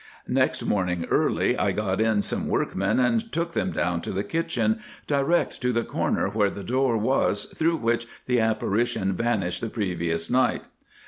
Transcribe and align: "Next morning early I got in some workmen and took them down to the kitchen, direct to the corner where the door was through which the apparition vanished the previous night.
"Next 0.27 0.65
morning 0.65 1.05
early 1.11 1.55
I 1.59 1.71
got 1.73 2.01
in 2.01 2.23
some 2.23 2.47
workmen 2.47 2.99
and 2.99 3.31
took 3.31 3.53
them 3.53 3.71
down 3.71 4.01
to 4.01 4.11
the 4.11 4.23
kitchen, 4.23 4.79
direct 5.05 5.61
to 5.61 5.71
the 5.71 5.83
corner 5.83 6.27
where 6.29 6.49
the 6.49 6.63
door 6.63 6.97
was 6.97 7.45
through 7.45 7.77
which 7.77 8.07
the 8.25 8.39
apparition 8.39 9.13
vanished 9.13 9.61
the 9.61 9.69
previous 9.69 10.27
night. 10.27 10.63